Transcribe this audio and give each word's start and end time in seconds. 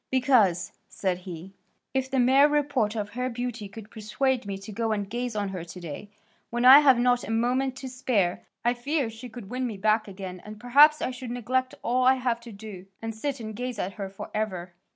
"Because," 0.09 0.71
said 0.89 1.19
he, 1.29 1.53
"if 1.93 2.09
the 2.09 2.17
mere 2.17 2.47
report 2.47 2.95
of 2.95 3.09
her 3.11 3.29
beauty 3.29 3.69
could 3.69 3.91
persuade 3.91 4.47
me 4.47 4.57
to 4.57 4.71
go 4.71 4.91
and 4.93 5.07
gaze 5.07 5.35
on 5.35 5.49
her 5.49 5.63
to 5.63 5.79
day, 5.79 6.09
when 6.49 6.65
I 6.65 6.79
have 6.79 6.97
not 6.97 7.23
a 7.23 7.29
moment 7.29 7.75
to 7.75 7.87
spare, 7.87 8.41
I 8.65 8.73
fear 8.73 9.11
she 9.11 9.27
would 9.27 9.51
win 9.51 9.67
me 9.67 9.77
back 9.77 10.07
again 10.07 10.41
and 10.43 10.59
perhaps 10.59 11.03
I 11.03 11.11
should 11.11 11.29
neglect 11.29 11.75
all 11.83 12.03
I 12.03 12.15
have 12.15 12.39
to 12.39 12.51
do, 12.51 12.87
and 12.99 13.13
sit 13.13 13.39
and 13.39 13.55
gaze 13.55 13.77
at 13.77 13.93
her 13.93 14.09
for 14.09 14.31
ever." 14.33 14.73